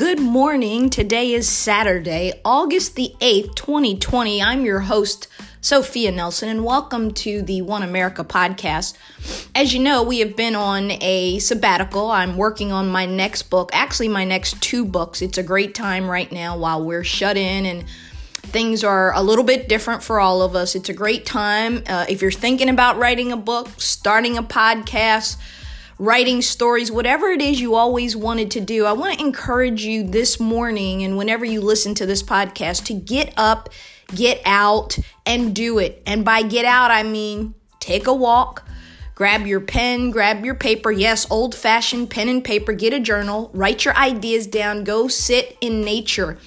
[0.00, 0.88] good morning.
[0.88, 4.42] Today is Saturday, August the 8th, 2020.
[4.42, 5.28] I'm your host,
[5.60, 8.96] Sophia Nelson, and welcome to the One America podcast.
[9.54, 12.10] As you know, we have been on a sabbatical.
[12.10, 15.20] I'm working on my next book, actually, my next two books.
[15.20, 17.84] It's a great time right now while we're shut in and
[18.32, 20.74] things are a little bit different for all of us.
[20.74, 21.82] It's a great time.
[21.86, 25.36] Uh, if you're thinking about writing a book, starting a podcast,
[26.00, 30.02] writing stories, whatever it is you always wanted to do, I want to encourage you
[30.02, 33.68] this morning and whenever you listen to this podcast to get up,
[34.14, 36.02] get out, and do it.
[36.06, 38.66] And by get out, I mean take a walk.
[39.14, 40.90] Grab your pen, grab your paper.
[40.90, 42.72] Yes, old fashioned pen and paper.
[42.72, 46.38] Get a journal, write your ideas down, go sit in nature.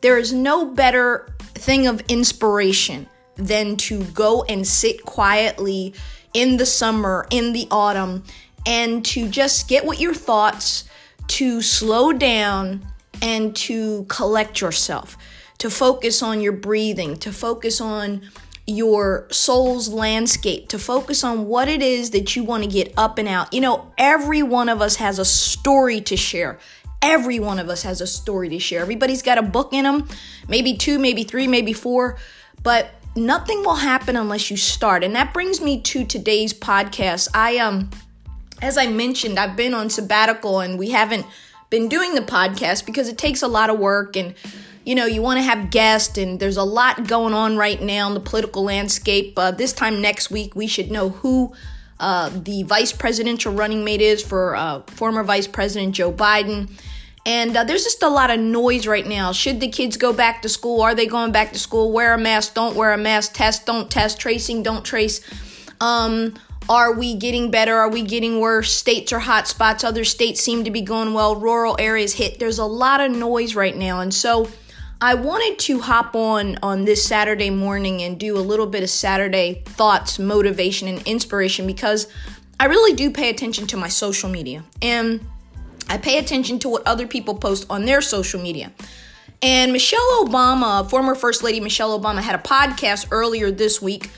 [0.00, 5.92] There is no better thing of inspiration than to go and sit quietly
[6.32, 8.24] in the summer, in the autumn,
[8.66, 10.84] and to just get with your thoughts,
[11.28, 12.84] to slow down
[13.22, 15.16] and to collect yourself,
[15.58, 18.28] to focus on your breathing, to focus on
[18.66, 23.16] your soul's landscape, to focus on what it is that you want to get up
[23.18, 23.52] and out.
[23.52, 26.58] You know, every one of us has a story to share.
[27.00, 28.82] Every one of us has a story to share.
[28.82, 30.08] Everybody's got a book in them,
[30.48, 32.18] maybe two, maybe three, maybe four,
[32.64, 35.04] but nothing will happen unless you start.
[35.04, 37.28] And that brings me to today's podcast.
[37.34, 37.90] I um
[38.62, 41.26] as I mentioned, I've been on sabbatical and we haven't
[41.70, 44.34] been doing the podcast because it takes a lot of work and
[44.84, 48.08] you know you want to have guests and there's a lot going on right now
[48.08, 49.34] in the political landscape.
[49.36, 51.52] Uh, this time next week we should know who
[51.98, 56.70] uh, the vice presidential running mate is for uh, former vice president joe biden.
[57.24, 59.32] And uh, there's just a lot of noise right now.
[59.32, 60.80] Should the kids go back to school?
[60.82, 61.90] Are they going back to school?
[61.90, 65.20] Wear a mask don't wear a mask test don't test tracing don't trace.
[65.80, 66.34] Um,
[66.68, 67.76] are we getting better?
[67.76, 68.72] Are we getting worse?
[68.72, 69.84] States are hot spots.
[69.84, 71.36] Other states seem to be going well.
[71.36, 72.38] Rural areas hit.
[72.38, 74.00] There's a lot of noise right now.
[74.00, 74.48] And so
[75.00, 78.90] I wanted to hop on on this Saturday morning and do a little bit of
[78.90, 82.08] Saturday thoughts, motivation, and inspiration because
[82.58, 84.64] I really do pay attention to my social media.
[84.80, 85.26] And
[85.88, 88.72] I pay attention to what other people post on their social media.
[89.42, 94.10] And Michelle Obama, former First Lady Michelle Obama, had a podcast earlier this week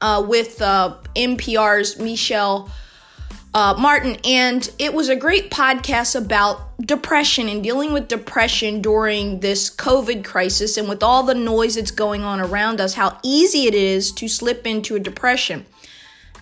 [0.00, 2.70] uh, with uh, NPR's Michelle
[3.54, 9.38] uh, Martin, and it was a great podcast about depression and dealing with depression during
[9.40, 13.66] this COVID crisis and with all the noise that's going on around us, how easy
[13.66, 15.64] it is to slip into a depression.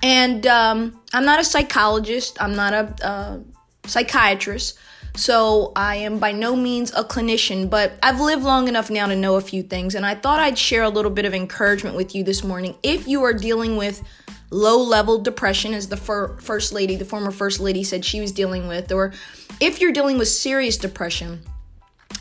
[0.02, 3.38] And um, I'm not a psychologist, I'm not a uh,
[3.84, 4.78] psychiatrist,
[5.14, 9.16] so I am by no means a clinician, but I've lived long enough now to
[9.16, 12.14] know a few things, and I thought I'd share a little bit of encouragement with
[12.14, 12.76] you this morning.
[12.82, 14.02] If you are dealing with
[14.50, 18.32] low level depression, as the fir- first lady, the former first lady said she was
[18.32, 19.12] dealing with, or
[19.60, 21.42] if you're dealing with serious depression,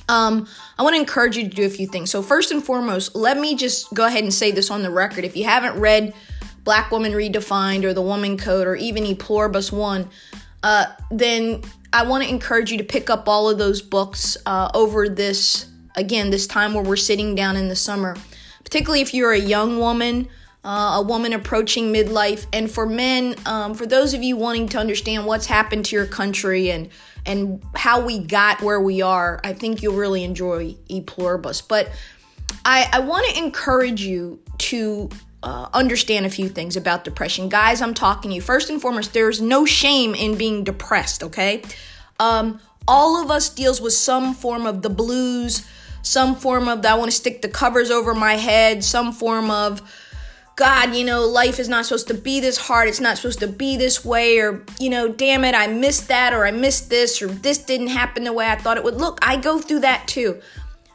[0.10, 0.48] um,
[0.78, 2.12] I want to encourage you to do a few things.
[2.12, 5.24] So, first and foremost, let me just go ahead and say this on the record.
[5.24, 6.14] If you haven't read
[6.66, 10.10] Black Woman Redefined or The Woman Code or even E Pluribus One,
[10.64, 11.64] uh, then
[11.94, 15.68] I want to encourage you to pick up all of those books uh, over this,
[15.96, 18.16] again, this time where we're sitting down in the summer,
[18.64, 20.28] particularly if you're a young woman.
[20.64, 24.78] Uh, a woman approaching midlife, and for men, um, for those of you wanting to
[24.78, 26.88] understand what's happened to your country and
[27.26, 31.62] and how we got where we are, I think you'll really enjoy E Pluribus.
[31.64, 31.90] But
[32.64, 35.10] I, I want to encourage you to
[35.44, 37.50] uh, understand a few things about depression.
[37.50, 38.42] Guys, I'm talking to you.
[38.42, 41.64] First and foremost, there's no shame in being depressed, okay?
[42.20, 45.68] Um, all of us deals with some form of the blues,
[46.04, 49.50] some form of the, I want to stick the covers over my head, some form
[49.50, 49.82] of
[50.56, 52.88] God, you know, life is not supposed to be this hard.
[52.88, 54.38] It's not supposed to be this way.
[54.38, 57.88] Or, you know, damn it, I missed that, or I missed this, or this didn't
[57.88, 58.96] happen the way I thought it would.
[58.96, 60.40] Look, I go through that too.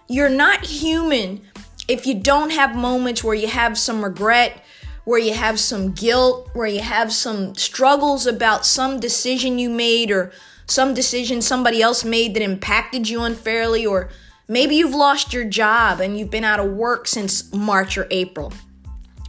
[0.09, 1.41] You're not human
[1.89, 4.63] if you don't have moments where you have some regret,
[5.05, 10.11] where you have some guilt, where you have some struggles about some decision you made
[10.11, 10.33] or
[10.67, 14.09] some decision somebody else made that impacted you unfairly, or
[14.49, 18.53] maybe you've lost your job and you've been out of work since March or April.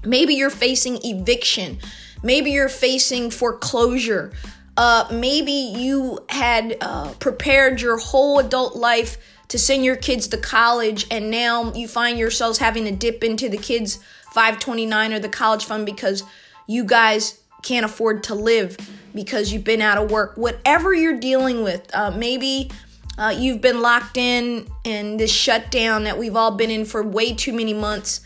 [0.03, 1.77] Maybe you're facing eviction.
[2.23, 4.31] Maybe you're facing foreclosure.
[4.75, 9.17] Uh, maybe you had uh, prepared your whole adult life
[9.47, 13.49] to send your kids to college and now you find yourselves having to dip into
[13.49, 13.99] the kids
[14.33, 16.23] 529 or the college fund because
[16.67, 18.77] you guys can't afford to live
[19.15, 20.37] because you've been out of work.
[20.37, 22.69] Whatever you're dealing with uh, maybe
[23.17, 27.33] uh, you've been locked in in this shutdown that we've all been in for way
[27.33, 28.21] too many months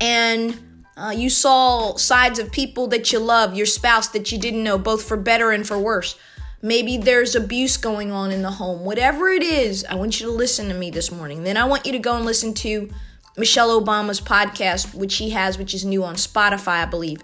[0.00, 0.60] and
[0.96, 4.78] uh, you saw sides of people that you love your spouse that you didn't know
[4.78, 6.18] both for better and for worse
[6.64, 8.86] Maybe there's abuse going on in the home.
[8.86, 11.44] Whatever it is, I want you to listen to me this morning.
[11.44, 12.88] Then I want you to go and listen to
[13.36, 17.22] Michelle Obama's podcast, which she has, which is new on Spotify, I believe.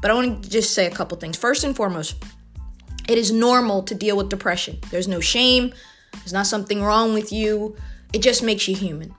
[0.00, 1.36] But I want to just say a couple things.
[1.36, 2.24] First and foremost,
[3.06, 4.78] it is normal to deal with depression.
[4.90, 5.74] There's no shame,
[6.14, 7.76] there's not something wrong with you.
[8.14, 9.14] It just makes you human.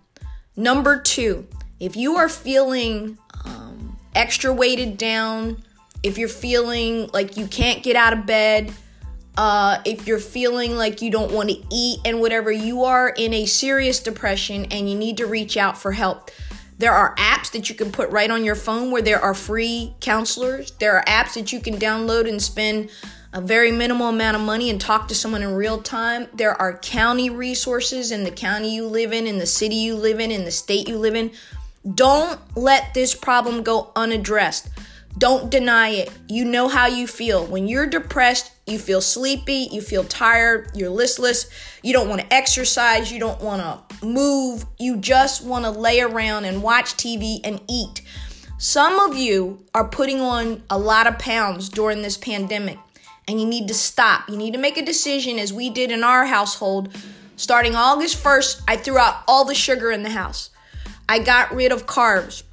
[0.56, 1.48] Number two,
[1.80, 5.62] if you are feeling um, extra weighted down,
[6.02, 8.74] if you're feeling like you can't get out of bed,
[9.38, 13.34] uh, if you're feeling like you don't want to eat and whatever, you are in
[13.34, 16.32] a serious depression and you need to reach out for help.
[16.78, 19.94] There are apps that you can put right on your phone where there are free
[20.00, 20.72] counselors.
[20.72, 22.90] There are apps that you can download and spend
[23.34, 26.28] a very minimal amount of money and talk to someone in real time.
[26.34, 30.20] There are county resources in the county you live in, in the city you live
[30.20, 31.32] in, in the state you live in.
[31.96, 34.70] Don't let this problem go unaddressed.
[35.18, 36.12] Don't deny it.
[36.28, 37.46] You know how you feel.
[37.46, 41.50] When you're depressed, you feel sleepy, you feel tired, you're listless,
[41.84, 46.02] you don't want to exercise, you don't want to move, you just want to lay
[46.02, 48.02] around and watch TV and eat.
[48.58, 52.78] Some of you are putting on a lot of pounds during this pandemic,
[53.28, 54.30] and you need to stop.
[54.30, 56.96] You need to make a decision, as we did in our household.
[57.36, 60.52] Starting August 1st, I threw out all the sugar in the house.
[61.10, 62.44] I got rid of carbs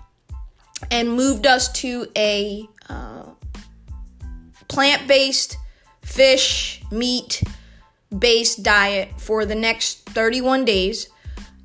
[0.91, 3.25] and moved us to a uh,
[4.69, 5.56] plant based,
[6.08, 7.43] fish, meat
[8.16, 11.08] based diet for the next 31 days.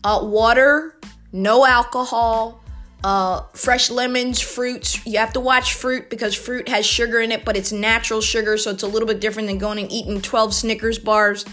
[0.04, 1.00] Uh, water,
[1.32, 2.62] no alcohol,
[3.04, 5.06] uh, fresh lemons, fruits.
[5.06, 8.58] You have to watch fruit because fruit has sugar in it, but it's natural sugar,
[8.58, 11.46] so it's a little bit different than going and eating 12 Snickers bars.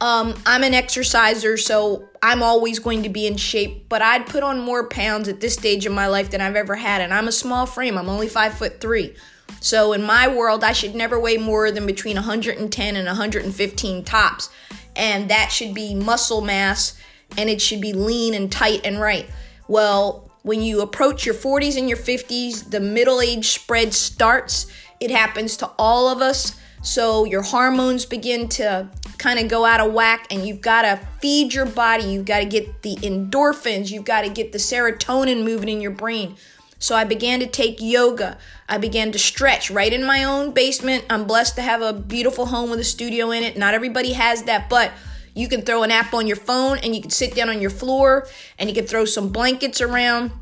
[0.00, 4.42] Um, I'm an exerciser, so I'm always going to be in shape, but I'd put
[4.42, 7.28] on more pounds at this stage of my life than I've ever had, and I'm
[7.28, 7.96] a small frame.
[7.96, 9.14] I'm only five foot three.
[9.62, 14.50] So in my world, I should never weigh more than between 110 and 115 tops,
[14.96, 16.98] and that should be muscle mass,
[17.38, 19.30] and it should be lean and tight and right.
[19.68, 24.66] Well, when you approach your 40s and your 50s, the middle age spread starts.
[24.98, 26.58] It happens to all of us.
[26.82, 31.00] So your hormones begin to kind of go out of whack, and you've got to
[31.20, 32.02] feed your body.
[32.02, 35.92] You've got to get the endorphins, you've got to get the serotonin moving in your
[35.92, 36.34] brain.
[36.82, 38.38] So I began to take yoga.
[38.68, 41.04] I began to stretch right in my own basement.
[41.08, 43.56] I'm blessed to have a beautiful home with a studio in it.
[43.56, 44.90] Not everybody has that, but
[45.32, 47.70] you can throw an app on your phone and you can sit down on your
[47.70, 48.26] floor
[48.58, 50.32] and you can throw some blankets around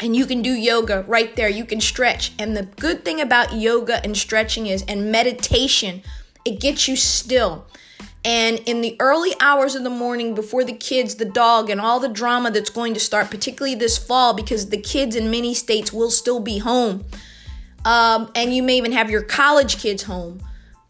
[0.00, 1.50] and you can do yoga right there.
[1.50, 2.32] You can stretch.
[2.38, 6.02] And the good thing about yoga and stretching is, and meditation,
[6.46, 7.66] it gets you still.
[8.26, 12.00] And in the early hours of the morning, before the kids, the dog, and all
[12.00, 15.92] the drama that's going to start, particularly this fall, because the kids in many states
[15.92, 17.04] will still be home,
[17.84, 20.42] um, and you may even have your college kids home,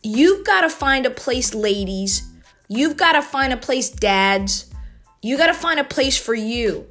[0.02, 2.26] you've got to find a place, ladies.
[2.68, 4.72] You've got to find a place, dads.
[5.20, 6.86] You got to find a place for you.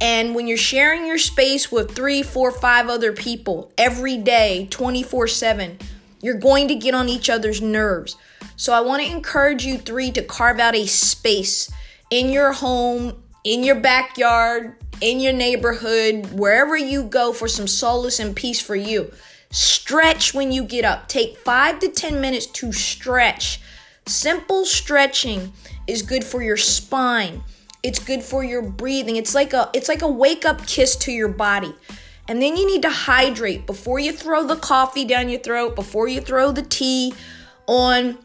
[0.00, 5.26] And when you're sharing your space with three, four, five other people every day, 24
[5.26, 5.76] 7,
[6.22, 8.16] you're going to get on each other's nerves.
[8.58, 11.72] So I want to encourage you three to carve out a space
[12.10, 18.18] in your home, in your backyard, in your neighborhood, wherever you go for some solace
[18.18, 19.10] and peace for you.
[19.50, 21.08] Stretch when you get up.
[21.08, 23.62] Take five to 10 minutes to stretch.
[24.04, 25.54] Simple stretching
[25.86, 27.42] is good for your spine
[27.82, 29.16] it's good for your breathing.
[29.16, 31.74] It's like a it's like a wake up kiss to your body.
[32.26, 36.08] And then you need to hydrate before you throw the coffee down your throat, before
[36.08, 37.14] you throw the tea
[37.66, 38.18] on.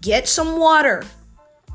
[0.00, 1.04] Get some water.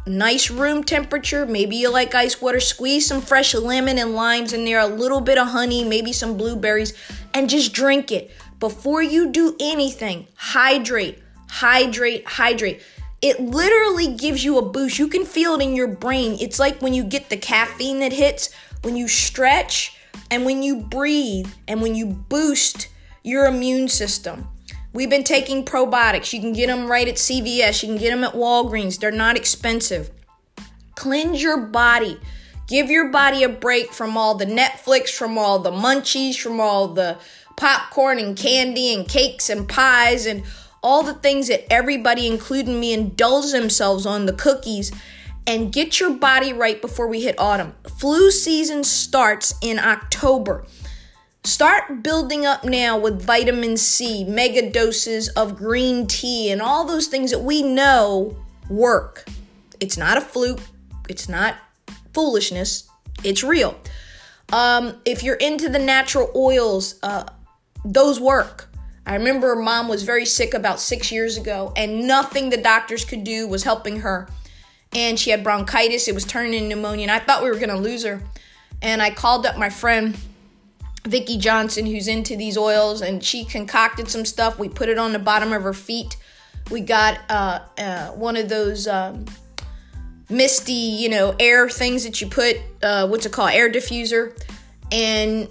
[0.05, 1.45] Nice room temperature.
[1.45, 2.59] Maybe you like ice water.
[2.59, 6.37] Squeeze some fresh lemon and limes in there, a little bit of honey, maybe some
[6.37, 6.93] blueberries,
[7.33, 8.31] and just drink it.
[8.59, 12.81] Before you do anything, hydrate, hydrate, hydrate
[13.23, 14.99] it literally gives you a boost.
[14.99, 16.35] You can feel it in your brain.
[16.41, 19.97] It's like when you get the caffeine that hits, when you stretch,
[20.29, 22.89] and when you breathe, and when you boost
[23.23, 24.49] your immune system.
[24.93, 26.33] We've been taking probiotics.
[26.33, 28.99] You can get them right at CVS, you can get them at Walgreens.
[28.99, 30.11] They're not expensive.
[30.95, 32.19] Cleanse your body.
[32.67, 36.87] Give your body a break from all the Netflix, from all the munchies, from all
[36.87, 37.17] the
[37.57, 40.43] popcorn and candy and cakes and pies and
[40.81, 44.91] all the things that everybody, including me, indulge themselves on the cookies
[45.45, 47.73] and get your body right before we hit autumn.
[47.97, 50.65] Flu season starts in October.
[51.45, 57.07] Start building up now with vitamin C, mega doses of green tea, and all those
[57.07, 58.37] things that we know
[58.69, 59.25] work.
[59.81, 60.61] It's not a fluke,
[61.09, 61.55] it's not
[62.13, 62.87] foolishness,
[63.25, 63.77] it's real.
[64.53, 67.25] Um, if you're into the natural oils, uh,
[67.83, 68.69] those work.
[69.05, 73.25] I remember mom was very sick about six years ago, and nothing the doctors could
[73.25, 74.29] do was helping her.
[74.93, 77.75] And she had bronchitis, it was turning into pneumonia, and I thought we were gonna
[77.75, 78.21] lose her.
[78.81, 80.17] And I called up my friend
[81.05, 84.57] Vicki Johnson, who's into these oils, and she concocted some stuff.
[84.57, 86.15] We put it on the bottom of her feet.
[86.71, 89.25] We got uh, uh, one of those um,
[90.29, 94.33] misty, you know, air things that you put, uh, what's it called, air diffuser,
[94.91, 95.49] and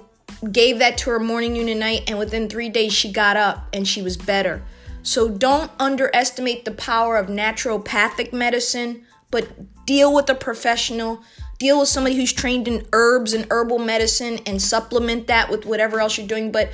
[0.51, 2.05] gave that to her morning, noon, and night.
[2.09, 4.63] And within three days, she got up and she was better.
[5.03, 11.23] So don't underestimate the power of naturopathic medicine, but deal with a professional
[11.63, 16.01] deal with somebody who's trained in herbs and herbal medicine and supplement that with whatever
[16.01, 16.51] else you're doing.
[16.51, 16.73] But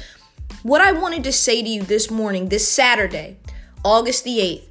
[0.63, 3.37] what I wanted to say to you this morning, this Saturday,
[3.85, 4.65] August the 8th,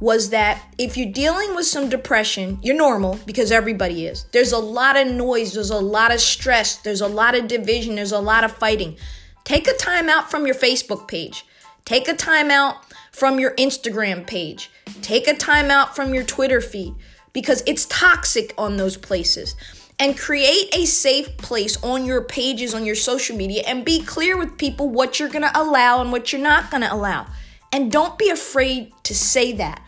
[0.00, 4.24] was that if you're dealing with some depression, you're normal because everybody is.
[4.32, 7.96] There's a lot of noise, there's a lot of stress, there's a lot of division,
[7.96, 8.96] there's a lot of fighting.
[9.44, 11.44] Take a time out from your Facebook page.
[11.84, 12.76] Take a time out
[13.12, 14.70] from your Instagram page.
[15.02, 16.94] Take a time out from your Twitter feed
[17.38, 19.54] because it's toxic on those places.
[20.00, 24.36] And create a safe place on your pages, on your social media, and be clear
[24.36, 27.28] with people what you're gonna allow and what you're not gonna allow.
[27.72, 29.80] And don't be afraid to say that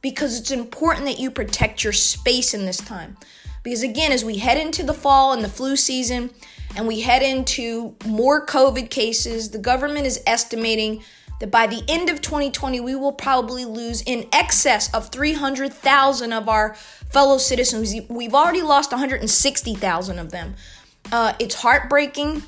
[0.00, 3.18] because it's important that you protect your space in this time.
[3.62, 6.30] Because again, as we head into the fall and the flu season,
[6.74, 11.04] and we head into more COVID cases, the government is estimating
[11.40, 16.48] that by the end of 2020, we will probably lose in excess of 300,000 of
[16.48, 16.74] our
[17.10, 17.94] fellow citizens.
[18.08, 20.54] We've already lost 160,000 of them.
[21.12, 22.42] Uh, it's heartbreaking.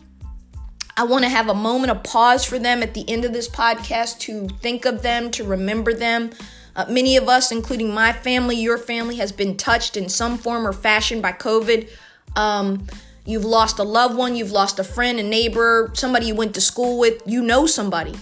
[0.96, 3.48] I want to have a moment of pause for them at the end of this
[3.48, 6.30] podcast to think of them, to remember them.
[6.74, 10.66] Uh, many of us, including my family, your family, has been touched in some form
[10.66, 11.90] or fashion by COVID.
[12.34, 12.86] Um,
[13.24, 16.60] you've lost a loved one, you've lost a friend, a neighbor, somebody you went to
[16.60, 18.14] school with, you know somebody.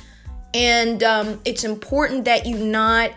[0.54, 3.10] And um, it's important that you not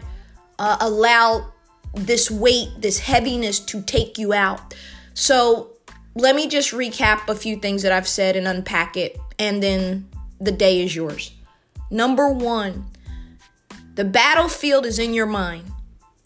[0.59, 1.53] uh, allow
[1.93, 4.73] this weight, this heaviness to take you out.
[5.13, 5.77] So
[6.15, 10.09] let me just recap a few things that I've said and unpack it, and then
[10.41, 11.31] the day is yours.
[11.89, 12.85] Number one,
[13.95, 15.71] the battlefield is in your mind.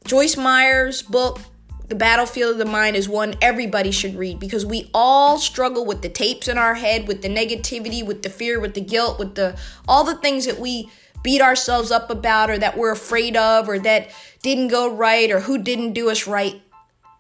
[0.06, 1.39] Joyce Meyer's book,
[1.88, 6.01] The Battlefield of the Mind, is one everybody should read because we all struggle with
[6.01, 9.36] the tapes in our head, with the negativity, with the fear, with the guilt, with
[9.36, 10.89] the all the things that we
[11.23, 14.11] beat ourselves up about or that we're afraid of or that
[14.41, 16.61] didn't go right or who didn't do us right.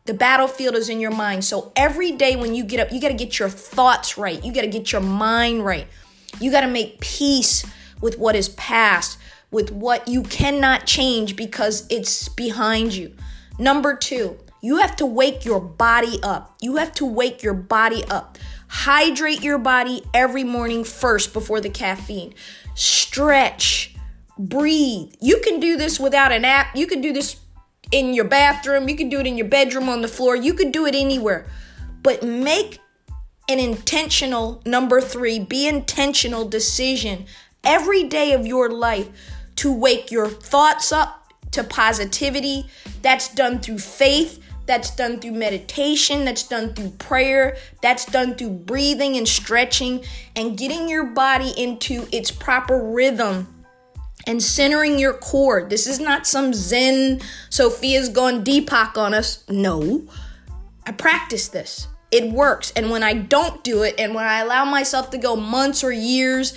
[0.05, 1.45] The battlefield is in your mind.
[1.45, 4.43] So every day when you get up, you got to get your thoughts right.
[4.43, 5.87] You got to get your mind right.
[6.39, 7.65] You got to make peace
[8.01, 9.19] with what is past,
[9.51, 13.15] with what you cannot change because it's behind you.
[13.59, 16.55] Number two, you have to wake your body up.
[16.61, 18.37] You have to wake your body up.
[18.67, 22.33] Hydrate your body every morning first before the caffeine.
[22.73, 23.90] Stretch
[24.47, 25.13] breathe.
[25.19, 26.75] You can do this without an app.
[26.75, 27.37] You can do this
[27.91, 28.89] in your bathroom.
[28.89, 30.35] You can do it in your bedroom on the floor.
[30.35, 31.45] You could do it anywhere.
[32.01, 32.79] But make
[33.49, 37.25] an intentional, number three, be intentional decision
[37.63, 39.09] every day of your life
[39.57, 42.69] to wake your thoughts up to positivity.
[43.01, 44.39] That's done through faith.
[44.65, 46.23] That's done through meditation.
[46.23, 47.57] That's done through prayer.
[47.81, 50.03] That's done through breathing and stretching
[50.35, 53.60] and getting your body into its proper rhythm
[54.27, 55.63] and centering your core.
[55.67, 59.43] This is not some Zen, Sophia's gone Deepak on us.
[59.49, 60.07] No,
[60.85, 61.87] I practice this.
[62.11, 62.71] It works.
[62.75, 65.91] And when I don't do it, and when I allow myself to go months or
[65.91, 66.53] years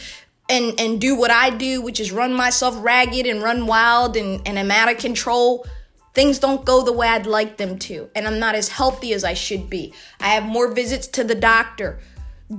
[0.48, 4.46] and, and do what I do, which is run myself ragged and run wild and,
[4.46, 5.64] and I'm out of control,
[6.12, 8.10] things don't go the way I'd like them to.
[8.14, 9.94] And I'm not as healthy as I should be.
[10.20, 12.00] I have more visits to the doctor.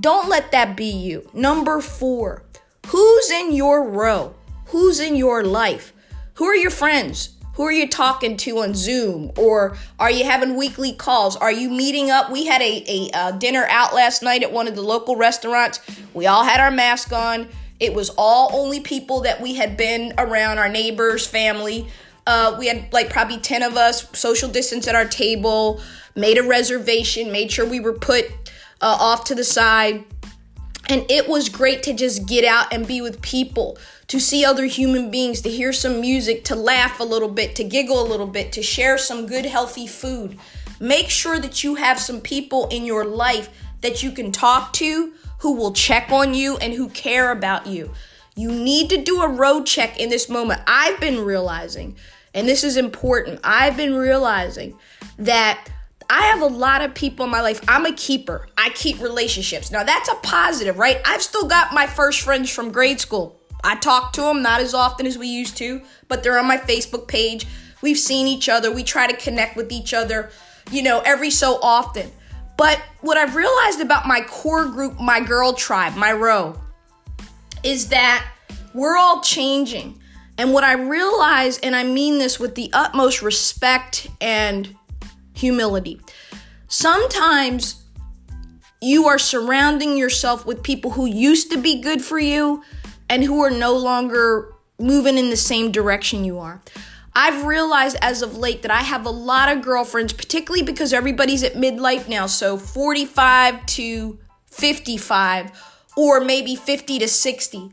[0.00, 1.28] Don't let that be you.
[1.32, 2.44] Number four,
[2.86, 4.34] who's in your row?
[4.66, 5.92] Who's in your life?
[6.34, 7.30] Who are your friends?
[7.54, 9.32] Who are you talking to on Zoom?
[9.38, 11.36] Or are you having weekly calls?
[11.36, 12.30] Are you meeting up?
[12.30, 15.80] We had a, a, a dinner out last night at one of the local restaurants.
[16.12, 17.48] We all had our mask on.
[17.80, 21.88] It was all only people that we had been around, our neighbors, family.
[22.26, 25.80] Uh, we had like probably 10 of us, social distance at our table,
[26.14, 28.26] made a reservation, made sure we were put
[28.80, 30.04] uh, off to the side.
[30.88, 33.76] And it was great to just get out and be with people
[34.06, 37.64] to see other human beings, to hear some music, to laugh a little bit, to
[37.64, 40.38] giggle a little bit, to share some good, healthy food.
[40.78, 43.48] Make sure that you have some people in your life
[43.80, 47.92] that you can talk to who will check on you and who care about you.
[48.36, 50.60] You need to do a road check in this moment.
[50.66, 51.96] I've been realizing,
[52.34, 54.78] and this is important, I've been realizing
[55.18, 55.66] that
[56.08, 57.60] I have a lot of people in my life.
[57.68, 58.48] I'm a keeper.
[58.56, 59.70] I keep relationships.
[59.70, 61.00] Now, that's a positive, right?
[61.04, 64.74] I've still got my first friends from grade school I talk to them not as
[64.74, 67.46] often as we used to, but they're on my Facebook page.
[67.82, 68.72] We've seen each other.
[68.72, 70.30] We try to connect with each other,
[70.70, 72.12] you know, every so often.
[72.56, 76.58] But what I've realized about my core group, my girl tribe, my row,
[77.64, 78.24] is that
[78.72, 80.00] we're all changing.
[80.38, 84.76] And what I realize, and I mean this with the utmost respect and
[85.36, 86.00] humility,
[86.68, 87.84] sometimes
[88.80, 92.62] you are surrounding yourself with people who used to be good for you
[93.08, 96.60] and who are no longer moving in the same direction you are.
[97.14, 101.42] I've realized as of late that I have a lot of girlfriends, particularly because everybody's
[101.42, 104.18] at midlife now, so 45 to
[104.50, 105.50] 55,
[105.96, 107.72] or maybe 50 to 60.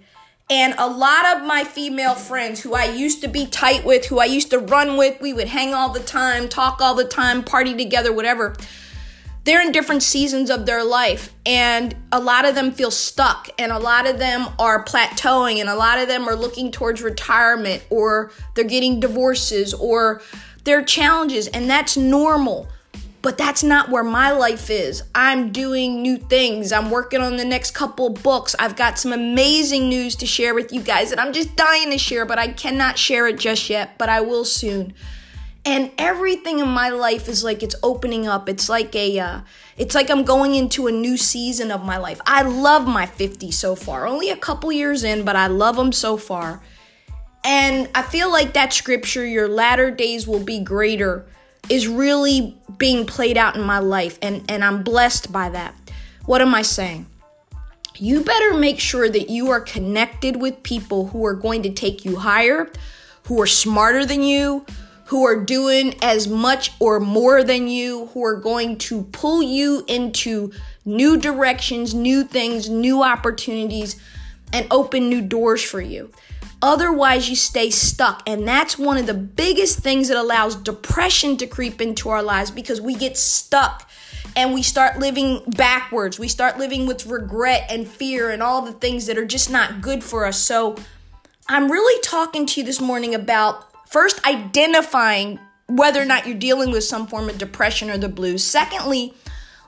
[0.49, 4.19] And a lot of my female friends who I used to be tight with, who
[4.19, 7.43] I used to run with, we would hang all the time, talk all the time,
[7.43, 8.55] party together, whatever
[9.43, 11.33] they're in different seasons of their life.
[11.45, 13.49] And a lot of them feel stuck.
[13.59, 15.59] And a lot of them are plateauing.
[15.59, 20.21] And a lot of them are looking towards retirement or they're getting divorces or
[20.63, 21.47] their challenges.
[21.47, 22.67] And that's normal
[23.23, 25.01] but that's not where my life is.
[25.15, 26.73] I'm doing new things.
[26.73, 28.53] I'm working on the next couple books.
[28.59, 31.97] I've got some amazing news to share with you guys and i'm just dying to
[31.97, 34.93] share but i cannot share it just yet but i will soon.
[35.65, 38.49] And everything in my life is like it's opening up.
[38.49, 39.41] It's like a uh,
[39.77, 42.19] it's like i'm going into a new season of my life.
[42.27, 44.05] I love my 50 so far.
[44.05, 46.61] Only a couple years in but i love them so far.
[47.45, 51.25] And i feel like that scripture your latter days will be greater
[51.69, 55.73] is really being played out in my life and and i'm blessed by that
[56.25, 57.05] what am i saying
[57.95, 62.03] you better make sure that you are connected with people who are going to take
[62.03, 62.69] you higher
[63.25, 64.65] who are smarter than you
[65.05, 69.83] who are doing as much or more than you, who are going to pull you
[69.87, 70.51] into
[70.85, 74.01] new directions, new things, new opportunities,
[74.53, 76.09] and open new doors for you.
[76.63, 78.27] Otherwise, you stay stuck.
[78.27, 82.49] And that's one of the biggest things that allows depression to creep into our lives
[82.49, 83.87] because we get stuck
[84.35, 86.17] and we start living backwards.
[86.17, 89.81] We start living with regret and fear and all the things that are just not
[89.81, 90.39] good for us.
[90.39, 90.77] So,
[91.49, 96.71] I'm really talking to you this morning about First, identifying whether or not you're dealing
[96.71, 98.43] with some form of depression or the blues.
[98.43, 99.13] Secondly,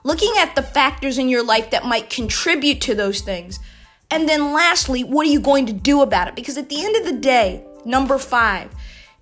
[0.02, 3.60] looking at the factors in your life that might contribute to those things.
[4.10, 6.36] And then lastly, what are you going to do about it?
[6.36, 8.70] Because at the end of the day, number five,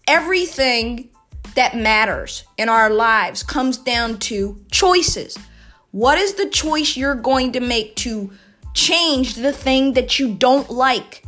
[0.06, 1.08] everything
[1.54, 5.38] that matters in our lives comes down to choices.
[5.92, 8.32] What is the choice you're going to make to
[8.74, 11.24] change the thing that you don't like?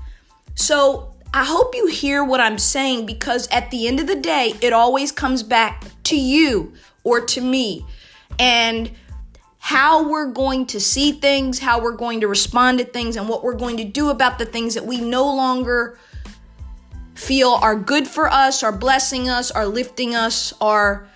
[0.55, 4.55] So, I hope you hear what I'm saying because at the end of the day,
[4.62, 6.73] it always comes back to you
[7.05, 7.85] or to me
[8.38, 8.90] and
[9.66, 13.42] how we're going to see things, how we're going to respond to things, and what
[13.42, 15.98] we're going to do about the things that we no longer
[17.16, 21.09] feel are good for us, are blessing us, are lifting us, are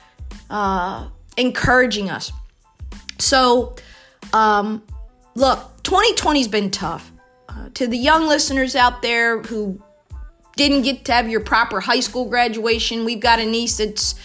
[0.50, 2.32] uh, encouraging us.
[3.20, 3.76] So,
[4.32, 4.82] um,
[5.36, 7.12] look, 2020's been tough.
[7.48, 9.80] Uh, to the young listeners out there who
[10.56, 13.04] didn't get to have your proper high school graduation.
[13.04, 14.16] We've got a niece that's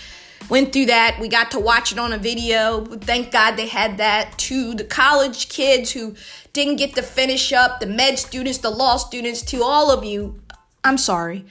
[0.50, 1.18] went through that.
[1.20, 2.86] We got to watch it on a video.
[2.86, 4.38] Thank God they had that.
[4.38, 6.16] To the college kids who
[6.54, 10.40] didn't get to finish up, the med students, the law students, to all of you,
[10.84, 11.46] I'm sorry.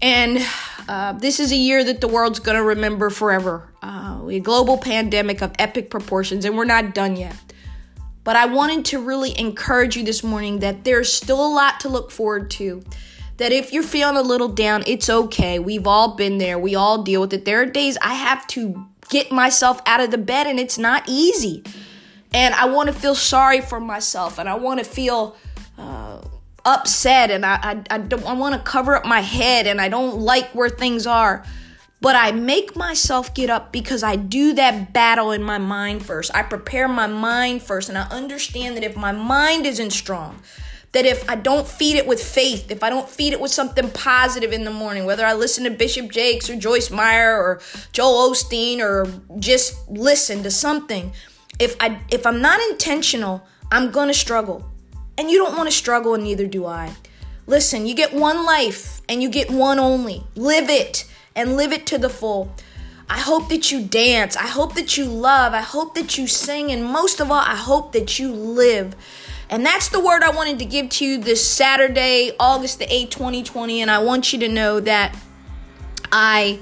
[0.00, 0.38] And
[0.88, 3.68] uh, this is a year that the world's going to remember forever.
[3.82, 7.36] Uh, a global pandemic of epic proportions, and we're not done yet.
[8.24, 11.88] But I wanted to really encourage you this morning that there's still a lot to
[11.88, 12.82] look forward to
[13.38, 15.58] that if you're feeling a little down, it's okay.
[15.58, 16.58] We've all been there.
[16.58, 17.44] We all deal with it.
[17.44, 21.04] There are days I have to get myself out of the bed and it's not
[21.06, 21.62] easy.
[22.34, 25.36] And I want to feel sorry for myself and I want to feel
[25.78, 26.20] uh,
[26.64, 29.88] upset and I, I, I, don't, I want to cover up my head and I
[29.88, 31.44] don't like where things are.
[32.00, 36.32] But I make myself get up because I do that battle in my mind first.
[36.34, 40.40] I prepare my mind first and I understand that if my mind isn't strong,
[40.92, 43.90] that if I don't feed it with faith, if I don't feed it with something
[43.90, 47.60] positive in the morning, whether I listen to Bishop Jakes or Joyce Meyer or
[47.92, 49.06] Joel Osteen or
[49.38, 51.12] just listen to something,
[51.58, 54.70] if I if I'm not intentional, I'm going to struggle.
[55.18, 56.94] And you don't want to struggle and neither do I.
[57.46, 60.22] Listen, you get one life and you get one only.
[60.36, 62.54] Live it and live it to the full.
[63.10, 64.36] I hope that you dance.
[64.36, 65.54] I hope that you love.
[65.54, 66.70] I hope that you sing.
[66.70, 68.94] And most of all, I hope that you live.
[69.50, 73.10] And that's the word I wanted to give to you this Saturday, August the 8th,
[73.10, 73.80] 2020.
[73.80, 75.16] And I want you to know that
[76.12, 76.58] I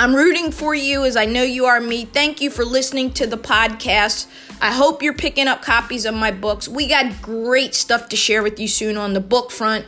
[0.00, 2.06] I'm rooting for you as I know you are me.
[2.06, 4.26] Thank you for listening to the podcast.
[4.60, 6.66] I hope you're picking up copies of my books.
[6.66, 9.84] We got great stuff to share with you soon on the book front.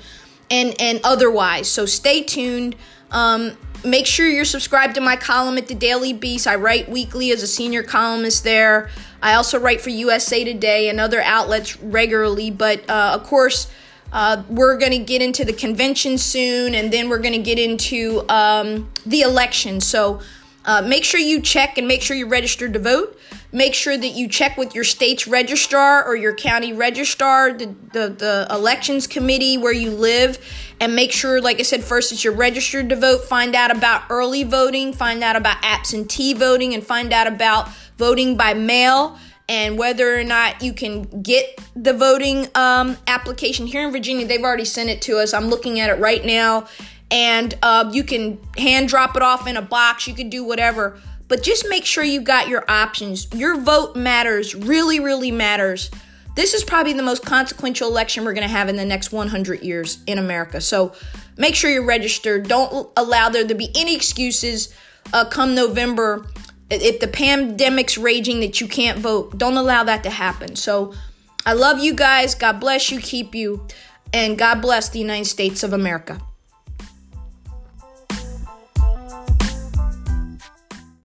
[0.50, 1.68] and and otherwise.
[1.68, 2.76] So stay tuned.
[3.10, 6.46] Um, make sure you're subscribed to my column at the Daily Beast.
[6.46, 8.90] I write weekly as a senior columnist there.
[9.22, 12.50] I also write for USA Today and other outlets regularly.
[12.50, 13.70] But uh, of course,
[14.12, 17.58] uh, we're going to get into the convention soon, and then we're going to get
[17.58, 19.80] into um, the election.
[19.80, 20.20] So
[20.64, 23.18] uh, make sure you check and make sure you're registered to vote.
[23.52, 28.08] Make sure that you check with your state's registrar or your county registrar, the, the,
[28.08, 30.38] the elections committee where you live,
[30.80, 33.24] and make sure, like I said, first that you're registered to vote.
[33.24, 38.36] Find out about early voting, find out about absentee voting, and find out about voting
[38.36, 39.18] by mail
[39.48, 44.26] and whether or not you can get the voting um, application here in Virginia.
[44.26, 45.34] They've already sent it to us.
[45.34, 46.66] I'm looking at it right now
[47.10, 50.08] and uh, you can hand drop it off in a box.
[50.08, 50.98] You can do whatever,
[51.34, 53.26] but just make sure you got your options.
[53.34, 55.90] Your vote matters, really, really matters.
[56.36, 59.60] This is probably the most consequential election we're going to have in the next 100
[59.64, 60.60] years in America.
[60.60, 60.92] So
[61.36, 62.46] make sure you're registered.
[62.46, 64.72] Don't allow there to be any excuses
[65.12, 66.24] uh, come November.
[66.70, 70.54] If the pandemic's raging that you can't vote, don't allow that to happen.
[70.54, 70.94] So
[71.44, 72.36] I love you guys.
[72.36, 73.66] God bless you, keep you,
[74.12, 76.20] and God bless the United States of America.